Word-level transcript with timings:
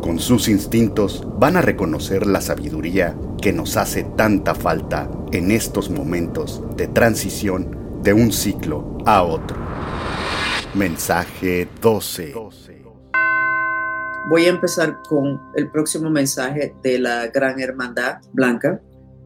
con 0.00 0.18
sus 0.18 0.48
instintos 0.48 1.26
van 1.38 1.56
a 1.56 1.62
reconocer 1.62 2.26
la 2.26 2.40
sabiduría 2.40 3.16
que 3.40 3.52
nos 3.52 3.76
hace 3.76 4.04
tanta 4.16 4.54
falta 4.54 5.10
en 5.32 5.50
estos 5.50 5.90
momentos 5.90 6.62
de 6.76 6.88
transición 6.88 8.00
de 8.02 8.12
un 8.12 8.32
ciclo 8.32 8.98
a 9.04 9.22
otro. 9.22 9.56
Mensaje 10.74 11.68
12. 11.80 12.34
Voy 14.28 14.44
a 14.44 14.48
empezar 14.48 14.98
con 15.08 15.40
el 15.54 15.70
próximo 15.70 16.10
mensaje 16.10 16.74
de 16.82 16.98
la 16.98 17.26
Gran 17.28 17.60
Hermandad 17.60 18.18
Blanca 18.32 18.80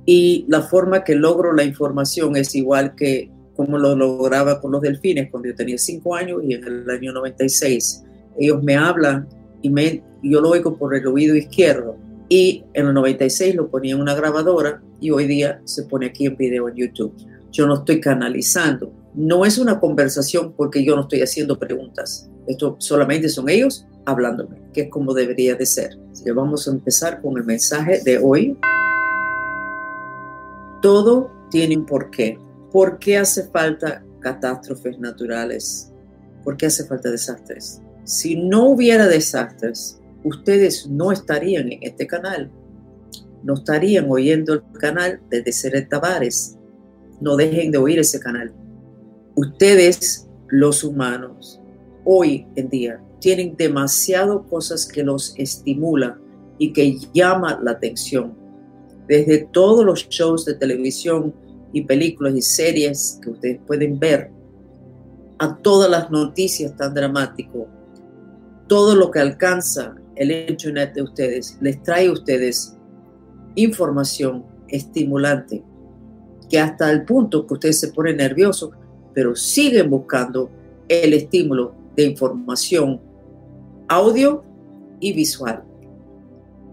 y 0.06 0.44
la 0.48 0.62
forma 0.62 1.04
que 1.04 1.14
logro 1.14 1.52
la 1.52 1.64
información 1.64 2.36
es 2.36 2.54
igual 2.54 2.94
que 2.94 3.30
como 3.54 3.78
lo 3.78 3.94
lograba 3.94 4.60
con 4.60 4.72
los 4.72 4.82
delfines 4.82 5.30
cuando 5.30 5.48
yo 5.48 5.54
tenía 5.54 5.78
5 5.78 6.14
años 6.14 6.40
y 6.42 6.54
en 6.54 6.64
el 6.64 6.90
año 6.90 7.12
96. 7.12 8.02
Ellos 8.36 8.62
me 8.62 8.76
hablan 8.76 9.28
me 9.70 10.02
yo 10.22 10.40
lo 10.40 10.50
oigo 10.50 10.76
por 10.76 10.94
el 10.94 11.06
oído 11.06 11.36
izquierdo. 11.36 11.96
Y 12.28 12.64
en 12.72 12.86
el 12.86 12.94
96 12.94 13.54
lo 13.54 13.68
ponía 13.68 13.94
en 13.94 14.00
una 14.00 14.14
grabadora 14.14 14.82
y 15.00 15.10
hoy 15.10 15.26
día 15.26 15.60
se 15.64 15.84
pone 15.84 16.06
aquí 16.06 16.26
en 16.26 16.36
video 16.36 16.68
en 16.68 16.74
YouTube. 16.74 17.14
Yo 17.52 17.66
no 17.66 17.74
estoy 17.74 18.00
canalizando. 18.00 18.92
No 19.14 19.44
es 19.44 19.58
una 19.58 19.78
conversación 19.78 20.54
porque 20.56 20.82
yo 20.82 20.96
no 20.96 21.02
estoy 21.02 21.20
haciendo 21.20 21.58
preguntas. 21.58 22.28
Esto 22.46 22.76
solamente 22.78 23.28
son 23.28 23.48
ellos 23.48 23.86
hablándome, 24.06 24.60
que 24.72 24.82
es 24.82 24.90
como 24.90 25.14
debería 25.14 25.54
de 25.54 25.66
ser. 25.66 25.98
Así 26.10 26.30
vamos 26.30 26.66
a 26.66 26.72
empezar 26.72 27.20
con 27.20 27.36
el 27.36 27.44
mensaje 27.44 28.00
de 28.02 28.18
hoy. 28.18 28.58
Todo 30.82 31.30
tiene 31.50 31.76
un 31.76 31.86
porqué. 31.86 32.38
¿Por 32.72 32.98
qué 32.98 33.18
hace 33.18 33.44
falta 33.44 34.02
catástrofes 34.20 34.98
naturales? 34.98 35.92
¿Por 36.42 36.56
qué 36.56 36.66
hace 36.66 36.84
falta 36.84 37.10
desastres? 37.10 37.80
Si 38.04 38.36
no 38.36 38.68
hubiera 38.68 39.08
desastres, 39.08 40.00
ustedes 40.22 40.86
no 40.86 41.10
estarían 41.10 41.72
en 41.72 41.78
este 41.82 42.06
canal, 42.06 42.50
no 43.44 43.54
estarían 43.54 44.10
oyendo 44.10 44.54
el 44.54 44.62
canal 44.78 45.20
desde 45.28 45.52
Ceret 45.52 45.88
Tavares. 45.88 46.56
No 47.20 47.36
dejen 47.36 47.70
de 47.70 47.78
oír 47.78 47.98
ese 47.98 48.18
canal. 48.18 48.52
Ustedes, 49.36 50.26
los 50.48 50.82
humanos, 50.82 51.60
hoy 52.04 52.46
en 52.56 52.68
día 52.70 53.02
tienen 53.20 53.54
demasiado 53.56 54.46
cosas 54.48 54.86
que 54.86 55.02
los 55.02 55.34
estimulan 55.38 56.20
y 56.58 56.72
que 56.72 56.98
llaman 57.12 57.64
la 57.64 57.72
atención. 57.72 58.34
Desde 59.08 59.48
todos 59.52 59.84
los 59.84 60.08
shows 60.08 60.46
de 60.46 60.54
televisión 60.54 61.34
y 61.72 61.82
películas 61.82 62.34
y 62.34 62.42
series 62.42 63.18
que 63.22 63.30
ustedes 63.30 63.60
pueden 63.66 63.98
ver, 63.98 64.30
a 65.38 65.56
todas 65.56 65.90
las 65.90 66.10
noticias 66.10 66.74
tan 66.76 66.94
dramáticas, 66.94 67.62
todo 68.66 68.94
lo 68.94 69.10
que 69.10 69.20
alcanza 69.20 69.94
el 70.16 70.30
internet 70.30 70.94
de 70.94 71.02
ustedes 71.02 71.58
les 71.60 71.82
trae 71.82 72.08
a 72.08 72.12
ustedes 72.12 72.76
información 73.56 74.44
estimulante 74.68 75.62
que 76.48 76.58
hasta 76.58 76.90
el 76.90 77.04
punto 77.04 77.46
que 77.46 77.54
ustedes 77.54 77.80
se 77.80 77.88
ponen 77.88 78.18
nerviosos, 78.18 78.70
pero 79.12 79.34
siguen 79.34 79.90
buscando 79.90 80.50
el 80.88 81.14
estímulo 81.14 81.74
de 81.96 82.04
información 82.04 83.00
audio 83.88 84.44
y 85.00 85.12
visual. 85.12 85.62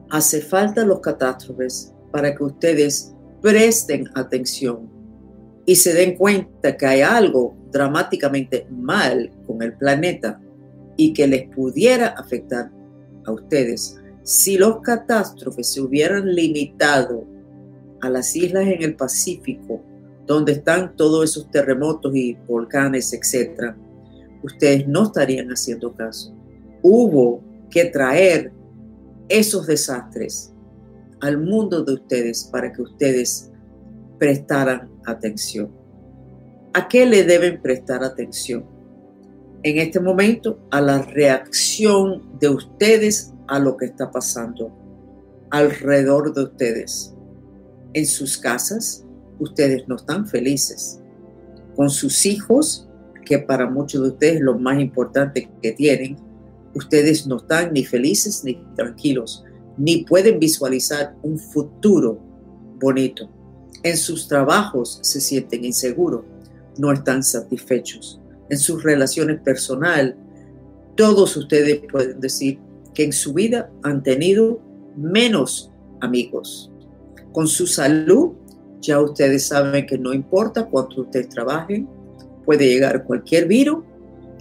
Hace 0.09 0.41
falta 0.41 0.83
los 0.85 0.99
catástrofes 0.99 1.93
para 2.11 2.35
que 2.35 2.43
ustedes 2.43 3.13
presten 3.41 4.09
atención 4.15 4.89
y 5.65 5.75
se 5.75 5.93
den 5.93 6.17
cuenta 6.17 6.75
que 6.75 6.85
hay 6.85 7.01
algo 7.01 7.55
dramáticamente 7.71 8.67
mal 8.69 9.31
con 9.47 9.61
el 9.61 9.73
planeta 9.73 10.39
y 10.97 11.13
que 11.13 11.27
les 11.27 11.47
pudiera 11.49 12.07
afectar 12.07 12.71
a 13.25 13.31
ustedes, 13.31 13.97
si 14.23 14.57
los 14.57 14.81
catástrofes 14.81 15.73
se 15.73 15.81
hubieran 15.81 16.33
limitado 16.33 17.25
a 18.01 18.09
las 18.09 18.35
islas 18.35 18.67
en 18.67 18.83
el 18.83 18.95
Pacífico, 18.95 19.81
donde 20.25 20.53
están 20.53 20.95
todos 20.95 21.29
esos 21.29 21.49
terremotos 21.51 22.15
y 22.15 22.37
volcanes, 22.47 23.13
etc., 23.13 23.75
ustedes 24.43 24.87
no 24.87 25.03
estarían 25.03 25.49
haciendo 25.49 25.93
caso. 25.93 26.35
Hubo 26.81 27.43
que 27.69 27.85
traer 27.85 28.51
esos 29.29 29.67
desastres 29.67 30.53
al 31.21 31.37
mundo 31.37 31.83
de 31.83 31.93
ustedes 31.93 32.49
para 32.51 32.71
que 32.71 32.81
ustedes 32.81 33.51
prestaran 34.17 34.89
atención. 35.05 35.71
¿A 36.73 36.87
qué 36.87 37.05
le 37.05 37.23
deben 37.23 37.61
prestar 37.61 38.03
atención? 38.03 38.65
En 39.63 39.77
este 39.77 39.99
momento 39.99 40.59
a 40.71 40.81
la 40.81 41.01
reacción 41.01 42.23
de 42.39 42.49
ustedes 42.49 43.33
a 43.47 43.59
lo 43.59 43.77
que 43.77 43.85
está 43.85 44.09
pasando 44.09 44.71
alrededor 45.51 46.33
de 46.33 46.43
ustedes. 46.43 47.13
En 47.93 48.05
sus 48.05 48.37
casas, 48.37 49.05
ustedes 49.39 49.87
no 49.87 49.97
están 49.97 50.27
felices. 50.27 50.99
Con 51.75 51.89
sus 51.89 52.25
hijos, 52.25 52.87
que 53.25 53.37
para 53.37 53.69
muchos 53.69 54.01
de 54.01 54.09
ustedes 54.09 54.35
es 54.35 54.41
lo 54.41 54.57
más 54.57 54.79
importante 54.79 55.49
que 55.61 55.71
tienen, 55.73 56.17
ustedes 56.73 57.27
no 57.27 57.37
están 57.37 57.73
ni 57.73 57.83
felices 57.83 58.43
ni 58.43 58.55
tranquilos, 58.75 59.43
ni 59.77 60.05
pueden 60.05 60.39
visualizar 60.39 61.15
un 61.21 61.37
futuro 61.37 62.17
bonito. 62.79 63.29
En 63.83 63.97
sus 63.97 64.27
trabajos 64.27 64.99
se 65.01 65.21
sienten 65.21 65.65
inseguros, 65.65 66.23
no 66.77 66.91
están 66.91 67.23
satisfechos 67.23 68.20
en 68.51 68.57
sus 68.57 68.83
relaciones 68.83 69.39
personales, 69.39 70.13
todos 70.95 71.37
ustedes 71.37 71.83
pueden 71.89 72.19
decir 72.19 72.59
que 72.93 73.05
en 73.05 73.13
su 73.13 73.33
vida 73.33 73.71
han 73.81 74.03
tenido 74.03 74.59
menos 74.97 75.71
amigos. 76.01 76.69
Con 77.31 77.47
su 77.47 77.65
salud, 77.65 78.33
ya 78.81 78.99
ustedes 78.99 79.47
saben 79.47 79.85
que 79.85 79.97
no 79.97 80.13
importa 80.13 80.65
cuánto 80.65 81.01
ustedes 81.01 81.29
trabajen, 81.29 81.87
puede 82.45 82.67
llegar 82.67 83.05
cualquier 83.05 83.47
virus 83.47 83.85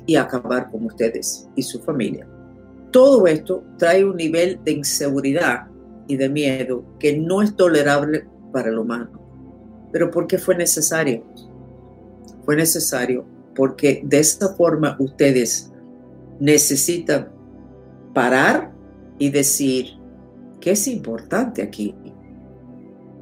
y 0.07 0.17
acabar 0.17 0.69
con 0.73 0.87
ustedes 0.87 1.49
y 1.55 1.63
su 1.63 1.79
familia. 1.81 2.27
Todo 2.91 3.29
esto 3.29 3.63
trae 3.79 4.05
un 4.05 4.17
nivel 4.17 4.59
de 4.65 4.73
inseguridad 4.73 5.69
y 6.09 6.17
de 6.17 6.29
miedo 6.29 6.85
que 6.99 7.17
no 7.17 7.43
es 7.43 7.55
tolerable 7.55 8.27
para 8.53 8.71
el 8.71 8.79
humano. 8.79 9.13
Pero 9.93 10.11
¿por 10.11 10.27
qué 10.27 10.37
fue 10.37 10.57
necesario? 10.57 11.23
Fue 12.45 12.57
necesario 12.57 13.25
porque 13.61 14.01
de 14.07 14.21
esta 14.21 14.55
forma 14.55 14.97
ustedes 14.99 15.71
necesitan 16.39 17.29
parar 18.15 18.73
y 19.19 19.29
decir, 19.29 19.99
¿qué 20.63 20.71
es 20.71 20.89
importante 20.89 21.61
aquí? 21.61 21.95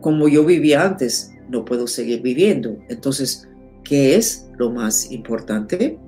Como 0.01 0.29
yo 0.29 0.45
vivía 0.45 0.85
antes, 0.85 1.35
no 1.49 1.65
puedo 1.65 1.89
seguir 1.89 2.23
viviendo. 2.23 2.79
Entonces, 2.89 3.49
¿qué 3.83 4.15
es 4.15 4.49
lo 4.59 4.71
más 4.71 5.11
importante? 5.11 5.99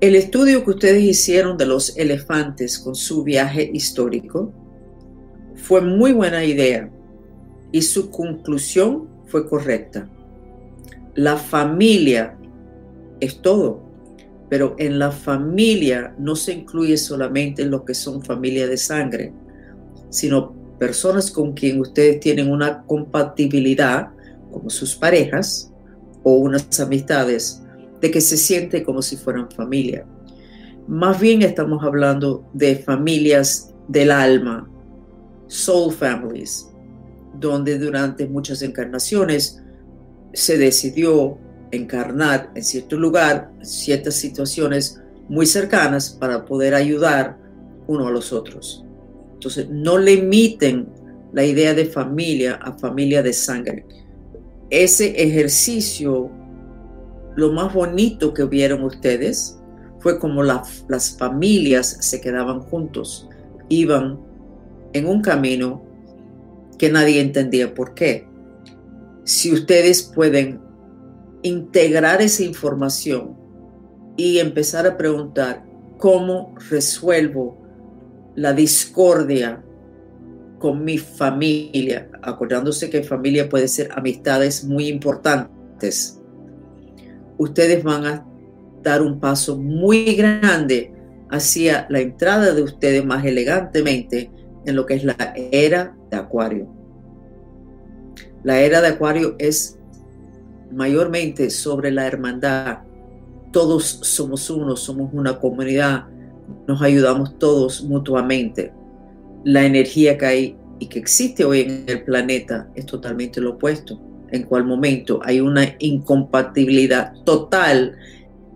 El 0.00 0.14
estudio 0.14 0.62
que 0.62 0.70
ustedes 0.70 1.02
hicieron 1.02 1.58
de 1.58 1.66
los 1.66 1.98
elefantes 1.98 2.78
con 2.78 2.94
su 2.94 3.24
viaje 3.24 3.68
histórico 3.74 4.52
fue 5.56 5.80
muy 5.80 6.12
buena 6.12 6.44
idea 6.44 6.88
y 7.72 7.82
su 7.82 8.12
conclusión 8.12 9.08
fue 9.26 9.48
correcta. 9.48 10.08
La 11.16 11.36
familia 11.36 12.37
es 13.20 13.40
todo. 13.40 13.82
Pero 14.48 14.74
en 14.78 14.98
la 14.98 15.10
familia 15.10 16.14
no 16.18 16.34
se 16.34 16.52
incluye 16.54 16.96
solamente 16.96 17.64
los 17.64 17.82
que 17.82 17.94
son 17.94 18.22
familia 18.22 18.66
de 18.66 18.76
sangre, 18.76 19.32
sino 20.08 20.54
personas 20.78 21.30
con 21.30 21.52
quien 21.52 21.80
ustedes 21.80 22.20
tienen 22.20 22.50
una 22.50 22.82
compatibilidad, 22.84 24.10
como 24.50 24.70
sus 24.70 24.94
parejas 24.94 25.72
o 26.22 26.34
unas 26.34 26.80
amistades, 26.80 27.62
de 28.00 28.10
que 28.10 28.20
se 28.20 28.36
siente 28.36 28.82
como 28.82 29.02
si 29.02 29.16
fueran 29.16 29.50
familia. 29.50 30.06
Más 30.86 31.20
bien 31.20 31.42
estamos 31.42 31.84
hablando 31.84 32.48
de 32.54 32.76
familias 32.76 33.74
del 33.88 34.10
alma, 34.10 34.68
soul 35.46 35.92
families, 35.92 36.70
donde 37.38 37.78
durante 37.78 38.26
muchas 38.26 38.62
encarnaciones 38.62 39.62
se 40.32 40.56
decidió 40.56 41.38
encarnar 41.70 42.50
en 42.54 42.64
cierto 42.64 42.96
lugar, 42.96 43.50
ciertas 43.62 44.14
situaciones 44.14 45.00
muy 45.28 45.46
cercanas 45.46 46.10
para 46.10 46.44
poder 46.44 46.74
ayudar 46.74 47.38
uno 47.86 48.06
a 48.06 48.10
los 48.10 48.32
otros. 48.32 48.84
Entonces, 49.34 49.68
no 49.70 49.98
limiten 49.98 50.88
la 51.32 51.44
idea 51.44 51.74
de 51.74 51.84
familia 51.84 52.54
a 52.54 52.72
familia 52.72 53.22
de 53.22 53.32
sangre. 53.32 53.86
Ese 54.70 55.22
ejercicio, 55.22 56.30
lo 57.36 57.52
más 57.52 57.72
bonito 57.72 58.34
que 58.34 58.44
vieron 58.44 58.82
ustedes 58.82 59.58
fue 60.00 60.18
como 60.18 60.42
las 60.42 61.16
familias 61.18 61.98
se 62.00 62.20
quedaban 62.20 62.60
juntos, 62.60 63.28
iban 63.68 64.18
en 64.92 65.06
un 65.06 65.22
camino 65.22 65.82
que 66.78 66.90
nadie 66.90 67.20
entendía 67.20 67.74
por 67.74 67.94
qué. 67.94 68.26
Si 69.24 69.52
ustedes 69.52 70.02
pueden 70.02 70.60
integrar 71.42 72.20
esa 72.22 72.42
información 72.42 73.36
y 74.16 74.38
empezar 74.38 74.86
a 74.86 74.96
preguntar 74.96 75.64
cómo 75.98 76.54
resuelvo 76.70 77.58
la 78.34 78.52
discordia 78.52 79.62
con 80.58 80.84
mi 80.84 80.98
familia, 80.98 82.10
acordándose 82.22 82.90
que 82.90 83.02
familia 83.02 83.48
puede 83.48 83.68
ser 83.68 83.90
amistades 83.92 84.64
muy 84.64 84.88
importantes, 84.88 86.20
ustedes 87.36 87.82
van 87.82 88.06
a 88.06 88.26
dar 88.82 89.02
un 89.02 89.20
paso 89.20 89.56
muy 89.56 90.14
grande 90.14 90.92
hacia 91.30 91.86
la 91.90 92.00
entrada 92.00 92.54
de 92.54 92.62
ustedes 92.62 93.04
más 93.04 93.24
elegantemente 93.24 94.30
en 94.64 94.76
lo 94.76 94.86
que 94.86 94.94
es 94.94 95.04
la 95.04 95.34
era 95.52 95.96
de 96.10 96.16
Acuario. 96.16 96.68
La 98.42 98.60
era 98.60 98.80
de 98.80 98.88
Acuario 98.88 99.36
es 99.38 99.78
mayormente 100.72 101.50
sobre 101.50 101.90
la 101.90 102.06
hermandad. 102.06 102.78
Todos 103.52 103.84
somos 103.84 104.50
uno, 104.50 104.76
somos 104.76 105.10
una 105.12 105.38
comunidad, 105.38 106.06
nos 106.66 106.82
ayudamos 106.82 107.38
todos 107.38 107.82
mutuamente. 107.82 108.72
La 109.44 109.64
energía 109.64 110.18
que 110.18 110.26
hay 110.26 110.56
y 110.78 110.86
que 110.86 110.98
existe 110.98 111.44
hoy 111.44 111.60
en 111.60 111.84
el 111.86 112.04
planeta 112.04 112.68
es 112.74 112.86
totalmente 112.86 113.40
lo 113.40 113.52
opuesto. 113.52 114.00
En 114.30 114.42
cual 114.42 114.64
momento 114.64 115.20
hay 115.24 115.40
una 115.40 115.74
incompatibilidad 115.78 117.14
total 117.24 117.96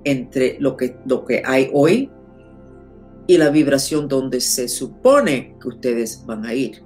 entre 0.04 0.58
lo 0.60 0.76
que, 0.76 0.96
lo 1.06 1.24
que 1.24 1.42
hay 1.44 1.70
hoy 1.72 2.10
y 3.26 3.38
la 3.38 3.50
vibración 3.50 4.08
donde 4.08 4.40
se 4.40 4.68
supone 4.68 5.56
que 5.60 5.68
ustedes 5.68 6.24
van 6.26 6.44
a 6.44 6.52
ir. 6.52 6.82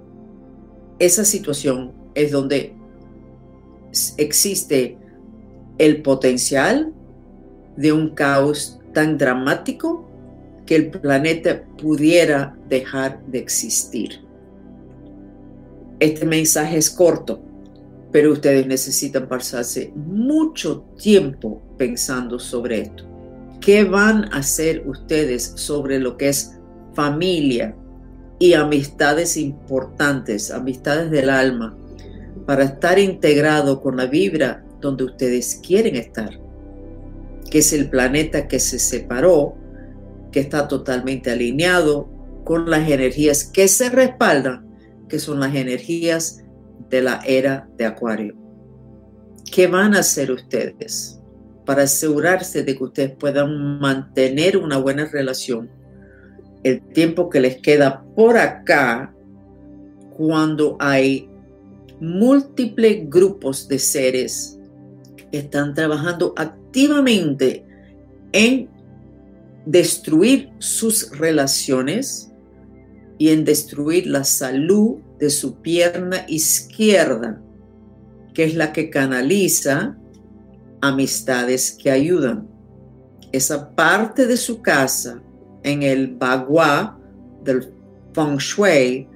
Esa 0.98 1.24
situación 1.24 1.92
es 2.14 2.30
donde 2.30 2.74
existe 4.16 4.98
el 5.78 6.02
potencial 6.02 6.92
de 7.76 7.92
un 7.92 8.10
caos 8.10 8.80
tan 8.92 9.18
dramático 9.18 10.08
que 10.64 10.76
el 10.76 10.90
planeta 10.90 11.62
pudiera 11.78 12.56
dejar 12.68 13.24
de 13.26 13.38
existir. 13.38 14.20
Este 16.00 16.26
mensaje 16.26 16.76
es 16.76 16.90
corto, 16.90 17.40
pero 18.10 18.32
ustedes 18.32 18.66
necesitan 18.66 19.28
pasarse 19.28 19.92
mucho 19.94 20.84
tiempo 20.98 21.62
pensando 21.78 22.38
sobre 22.38 22.82
esto. 22.82 23.04
¿Qué 23.60 23.84
van 23.84 24.24
a 24.32 24.38
hacer 24.38 24.86
ustedes 24.86 25.52
sobre 25.56 25.98
lo 25.98 26.16
que 26.16 26.28
es 26.28 26.58
familia 26.94 27.74
y 28.38 28.52
amistades 28.54 29.36
importantes, 29.36 30.50
amistades 30.50 31.10
del 31.10 31.30
alma, 31.30 31.76
para 32.44 32.64
estar 32.64 32.98
integrado 32.98 33.80
con 33.80 33.96
la 33.96 34.06
vibra 34.06 34.65
donde 34.80 35.04
ustedes 35.04 35.60
quieren 35.66 35.96
estar? 35.96 36.38
Que 37.50 37.58
es 37.58 37.72
el 37.72 37.88
planeta 37.90 38.48
que 38.48 38.58
se 38.58 38.78
separó, 38.78 39.56
que 40.32 40.40
está 40.40 40.68
totalmente 40.68 41.30
alineado 41.30 42.08
con 42.44 42.70
las 42.70 42.88
energías 42.88 43.44
que 43.44 43.68
se 43.68 43.90
respaldan, 43.90 44.66
que 45.08 45.18
son 45.18 45.40
las 45.40 45.54
energías 45.54 46.44
de 46.90 47.02
la 47.02 47.20
era 47.26 47.68
de 47.76 47.86
Acuario. 47.86 48.34
¿Qué 49.50 49.66
van 49.66 49.94
a 49.94 50.00
hacer 50.00 50.30
ustedes? 50.30 51.16
para 51.66 51.82
asegurarse 51.82 52.62
de 52.62 52.76
que 52.76 52.84
ustedes 52.84 53.10
puedan 53.10 53.80
mantener 53.80 54.56
una 54.56 54.78
buena 54.78 55.04
relación 55.04 55.68
el 56.62 56.80
tiempo 56.92 57.28
que 57.28 57.40
les 57.40 57.58
queda 57.58 58.04
por 58.14 58.38
acá 58.38 59.12
cuando 60.16 60.76
hay 60.80 61.28
múltiples 62.00 63.08
grupos 63.10 63.68
de 63.68 63.78
seres 63.78 64.58
están 65.32 65.74
trabajando 65.74 66.32
activamente 66.36 67.66
en 68.32 68.68
destruir 69.64 70.50
sus 70.58 71.10
relaciones 71.18 72.32
y 73.18 73.30
en 73.30 73.44
destruir 73.44 74.06
la 74.06 74.24
salud 74.24 74.98
de 75.18 75.30
su 75.30 75.56
pierna 75.56 76.24
izquierda, 76.28 77.40
que 78.34 78.44
es 78.44 78.54
la 78.54 78.72
que 78.72 78.90
canaliza 78.90 79.96
amistades 80.80 81.72
que 81.72 81.90
ayudan. 81.90 82.48
Esa 83.32 83.74
parte 83.74 84.26
de 84.26 84.36
su 84.36 84.62
casa 84.62 85.22
en 85.62 85.82
el 85.82 86.14
bagua 86.14 86.98
del 87.42 87.72
feng 88.12 88.36
shui 88.36 89.08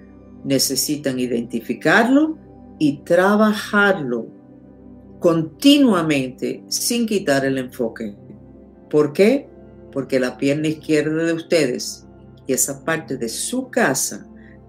necesitan 0.45 1.19
identificarlo 1.19 2.37
y 2.79 2.99
trabajarlo 3.05 4.40
continuamente 5.21 6.65
sin 6.69 7.07
quitar 7.07 7.45
el 7.45 7.59
enfoque. 7.59 8.17
¿Por 8.91 9.13
qué? 9.13 9.49
Porque 9.93 10.19
la 10.19 10.37
pierna 10.37 10.69
izquierda 10.69 11.25
de 11.25 11.35
ustedes 11.35 12.07
y 12.47 12.55
esa 12.55 12.85
parte 12.85 13.17
de 13.17 13.29
su 13.29 13.71
casa 13.71 14.27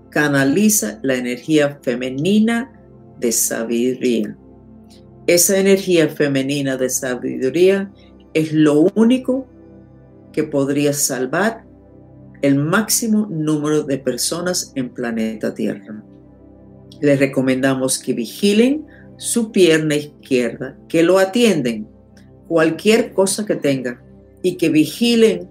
canaliza 0.10 1.00
la 1.02 1.16
energía 1.16 1.80
femenina 1.82 2.72
de 3.20 3.32
sabiduría. 3.32 4.38
Esa 5.26 5.58
energía 5.58 6.10
femenina 6.10 6.76
de 6.76 6.90
sabiduría 6.90 7.92
es 8.34 8.52
lo 8.52 8.88
único 8.96 9.48
que 10.34 10.44
podría 10.44 10.94
salvar 10.94 11.64
el 12.42 12.56
máximo 12.56 13.28
número 13.30 13.84
de 13.84 14.00
personas 14.00 14.74
en 14.76 14.90
planeta 14.90 15.54
Tierra. 15.54 16.04
Les 17.00 17.20
recomendamos 17.20 18.00
que 18.00 18.14
vigilen 18.14 18.86
su 19.22 19.52
pierna 19.52 19.96
izquierda, 19.96 20.76
que 20.90 21.04
lo 21.04 21.20
atienden, 21.20 21.88
cualquier 22.48 23.14
cosa 23.14 23.46
que 23.46 23.56
tenga, 23.56 24.02
y 24.42 24.58
que 24.58 24.70
vigilen 24.70 25.48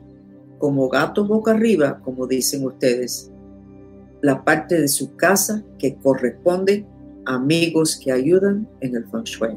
como 0.58 0.88
gato 0.88 1.24
boca 1.24 1.52
arriba, 1.52 2.00
como 2.02 2.26
dicen 2.26 2.66
ustedes, 2.66 3.30
la 4.22 4.42
parte 4.42 4.80
de 4.80 4.88
su 4.88 5.14
casa 5.14 5.62
que 5.78 5.94
corresponde 5.94 6.84
a 7.26 7.36
amigos 7.36 7.96
que 7.96 8.10
ayudan 8.10 8.68
en 8.80 8.96
el 8.96 9.04
feng 9.08 9.22
shui. 9.22 9.56